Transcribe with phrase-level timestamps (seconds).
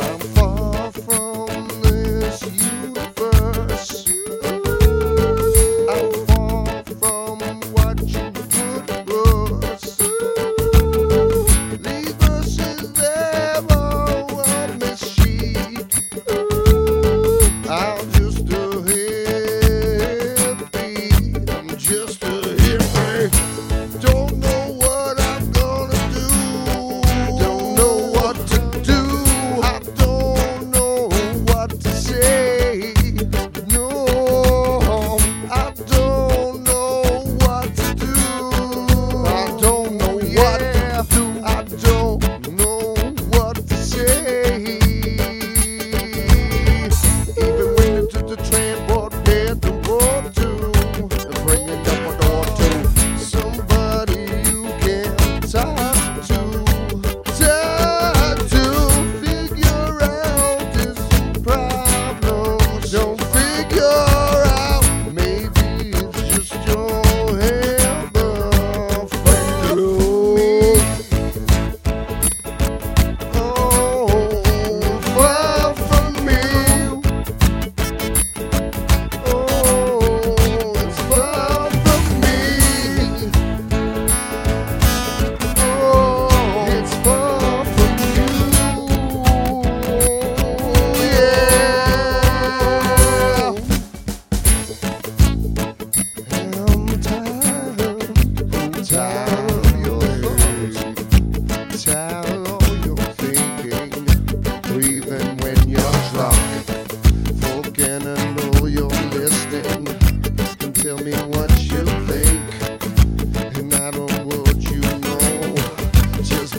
[0.00, 0.65] I'm far.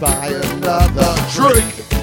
[0.00, 1.93] buy another drink.